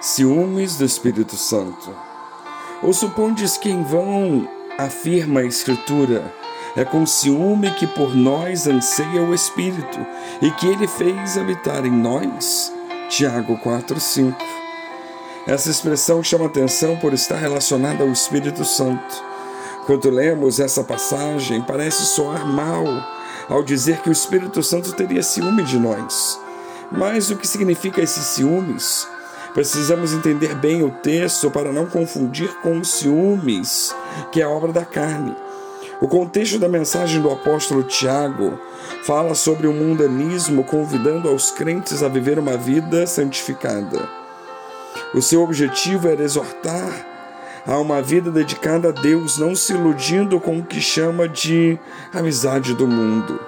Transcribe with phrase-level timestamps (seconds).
[0.00, 1.92] Ciúmes do Espírito Santo.
[2.84, 6.32] Ou supondes que em vão afirma a Escritura,
[6.76, 9.98] é com ciúme que por nós anseia o Espírito
[10.40, 12.72] e que ele fez habitar em nós?
[13.08, 14.36] Tiago 4,5.
[15.48, 19.24] Essa expressão chama atenção por estar relacionada ao Espírito Santo.
[19.84, 22.84] Quando lemos essa passagem, parece soar mal
[23.48, 26.38] ao dizer que o Espírito Santo teria ciúme de nós.
[26.92, 29.08] Mas o que significa esses ciúmes?
[29.58, 33.92] Precisamos entender bem o texto para não confundir com os ciúmes,
[34.30, 35.34] que é obra da carne.
[36.00, 38.56] O contexto da mensagem do apóstolo Tiago
[39.02, 44.08] fala sobre o mundanismo convidando aos crentes a viver uma vida santificada.
[45.12, 47.04] O seu objetivo era exortar
[47.66, 51.76] a uma vida dedicada a Deus, não se iludindo com o que chama de
[52.14, 53.40] amizade do mundo.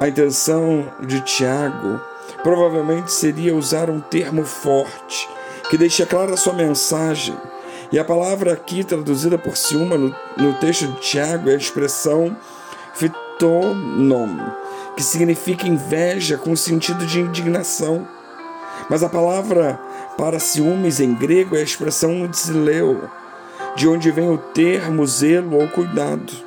[0.00, 2.00] A intenção de Tiago
[2.42, 5.28] provavelmente seria usar um termo forte
[5.68, 7.36] que deixa clara a sua mensagem.
[7.90, 12.36] E a palavra aqui traduzida por Ciúma no, no texto de Tiago é a expressão
[12.94, 14.38] fitonom,
[14.96, 18.06] que significa inveja com sentido de indignação.
[18.88, 19.80] Mas a palavra
[20.16, 23.08] para ciúmes em grego é a expressão zileu,
[23.74, 26.45] de onde vem o termo zelo ou cuidado.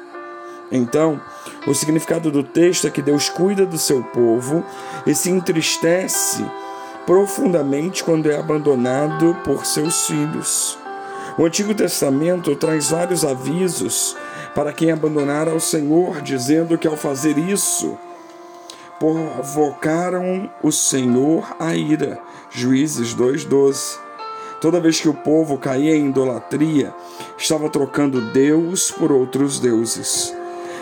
[0.71, 1.19] Então,
[1.65, 4.63] o significado do texto é que Deus cuida do seu povo
[5.05, 6.45] e se entristece
[7.05, 10.77] profundamente quando é abandonado por seus filhos.
[11.37, 14.15] O Antigo Testamento traz vários avisos
[14.53, 17.97] para quem abandonar ao Senhor, dizendo que ao fazer isso,
[18.99, 22.19] provocaram o Senhor a ira.
[22.51, 23.97] Juízes 2:12.
[24.59, 26.93] Toda vez que o povo caía em idolatria,
[27.37, 30.35] estava trocando Deus por outros deuses.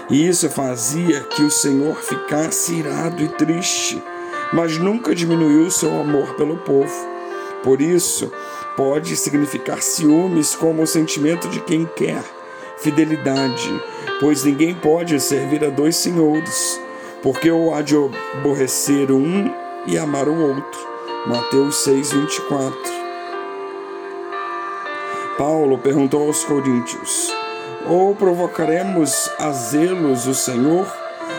[0.09, 4.01] E isso fazia que o Senhor ficasse irado e triste,
[4.53, 6.93] mas nunca diminuiu seu amor pelo povo.
[7.63, 8.31] Por isso,
[8.77, 12.23] pode significar ciúmes como o sentimento de quem quer
[12.77, 13.83] fidelidade,
[14.19, 16.79] pois ninguém pode servir a dois senhores,
[17.21, 17.95] porque ou há de
[18.35, 19.51] aborrecer um
[19.85, 20.79] e amar o outro.
[21.25, 22.73] Mateus 6:24.
[25.37, 27.31] Paulo perguntou aos coríntios:
[27.85, 30.85] ou provocaremos a zelos o Senhor?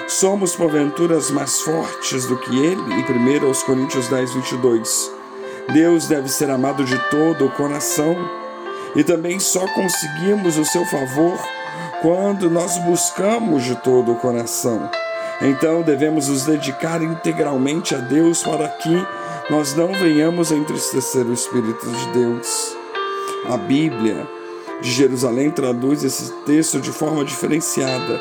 [0.07, 2.81] Somos porventuras mais fortes do que ele?
[2.95, 5.13] Em 1 Coríntios 10, 22.
[5.73, 8.17] Deus deve ser amado de todo o coração
[8.97, 11.39] e também só conseguimos o seu favor
[12.01, 14.91] quando nós buscamos de todo o coração.
[15.43, 19.07] Então devemos nos dedicar integralmente a Deus para que
[19.51, 22.77] nós não venhamos a entristecer o Espírito de Deus.
[23.49, 24.27] A Bíblia
[24.81, 28.21] de Jerusalém traduz esse texto de forma diferenciada.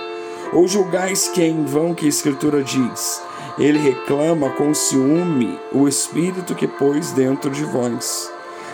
[0.53, 3.21] Ou julgais que é em vão que a Escritura diz:
[3.59, 8.31] Ele reclama com ciúme o Espírito que pôs dentro de vós,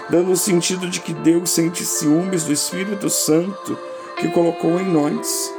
[0.09, 3.77] dando o sentido de que Deus sente ciúmes do Espírito Santo
[4.17, 5.51] que colocou em nós.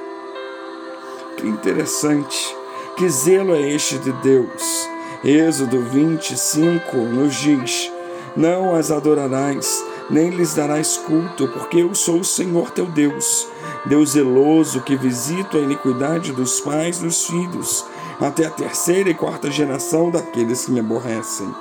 [1.37, 2.57] Que interessante!
[2.97, 4.89] Que zelo é este de Deus?
[5.25, 7.91] Êxodo 25 nos diz:
[8.37, 13.47] Não as adorarás nem lhes darás culto, porque eu sou o Senhor teu Deus,
[13.87, 17.85] Deus zeloso que visito a iniquidade dos pais dos filhos,
[18.21, 21.53] até a terceira e quarta geração daqueles que me aborrecem.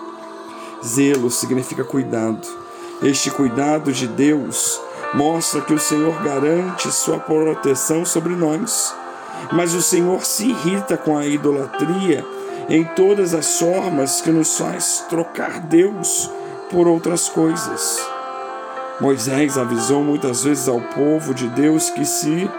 [0.85, 2.45] Zelo significa cuidado.
[3.01, 4.79] Este cuidado de Deus
[5.13, 8.93] mostra que o Senhor garante sua proteção sobre nós.
[9.51, 12.25] Mas o Senhor se irrita com a idolatria
[12.69, 16.29] em todas as formas que nos faz trocar Deus
[16.69, 17.99] por outras coisas.
[19.03, 22.49] Moisés avisou muitas vezes ao povo de Deus que se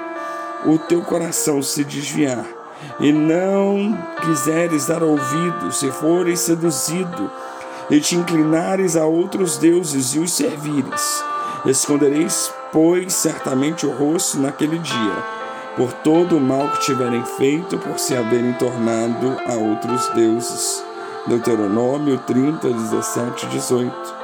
[0.66, 2.44] o teu coração se desviar
[3.00, 7.30] e não quiseres dar ouvidos, se fores seduzido
[7.88, 11.24] e te inclinares a outros deuses e os servires,
[11.64, 15.16] escondereis, pois, certamente o rosto naquele dia,
[15.78, 20.84] por todo o mal que tiverem feito, por se haverem tornado a outros deuses.
[21.26, 24.23] Deuteronômio 30, 17, 18.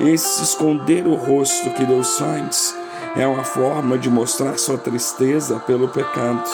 [0.00, 2.76] Esse esconder o rosto que Deus faz
[3.16, 6.50] é uma forma de mostrar sua tristeza pelo pecado.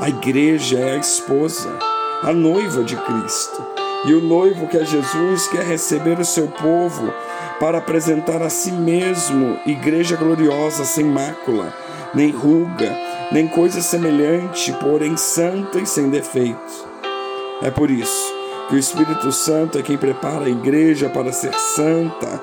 [0.00, 1.70] A igreja é a esposa,
[2.22, 3.64] a noiva de Cristo.
[4.04, 7.12] E o noivo que é Jesus quer receber o seu povo
[7.60, 11.72] para apresentar a si mesmo igreja gloriosa, sem mácula,
[12.12, 12.96] nem ruga,
[13.30, 16.88] nem coisa semelhante, porém santa e sem defeito.
[17.62, 18.39] É por isso
[18.70, 22.40] que o Espírito Santo é quem prepara a igreja para ser santa,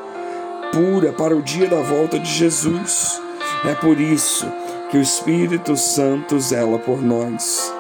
[0.74, 3.22] pura, para o dia da volta de Jesus.
[3.66, 4.46] É por isso
[4.92, 7.74] que o Espírito Santo zela por nós.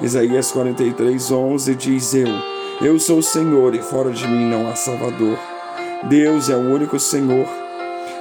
[0.00, 2.28] Isaías 43, 11 diz: Eu,
[2.80, 5.38] eu sou o Senhor e fora de mim não há Salvador.
[6.04, 7.46] Deus é o único Senhor.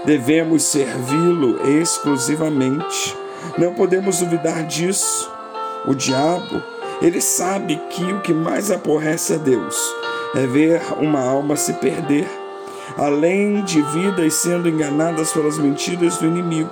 [0.03, 3.15] Devemos servi-lo exclusivamente.
[3.57, 5.31] Não podemos duvidar disso.
[5.85, 6.61] O diabo,
[7.01, 9.75] ele sabe que o que mais aborrece a Deus
[10.35, 12.29] é ver uma alma se perder,
[12.97, 16.69] além de vidas sendo enganadas pelas mentiras do inimigo.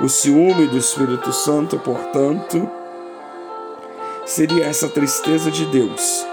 [0.00, 2.68] O ciúme do Espírito Santo, portanto,
[4.24, 6.24] seria essa tristeza de Deus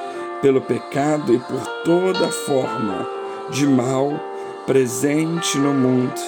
[0.42, 3.08] pelo pecado e por toda forma
[3.50, 4.20] de mal
[4.66, 6.20] presente no mundo.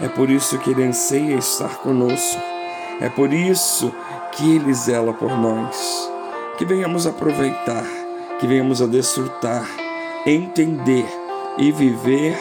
[0.00, 2.40] É por isso que Ele anseia estar conosco.
[3.00, 3.92] É por isso
[4.32, 6.15] que Ele zela por nós.
[6.58, 7.84] Que venhamos aproveitar,
[8.40, 9.66] que venhamos a desfrutar,
[10.24, 11.06] entender
[11.58, 12.36] e viver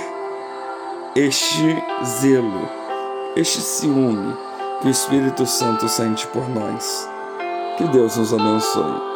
[1.16, 2.70] este zelo,
[3.36, 4.36] este ciúme
[4.82, 7.10] que o Espírito Santo sente por nós.
[7.78, 9.15] Que Deus nos abençoe.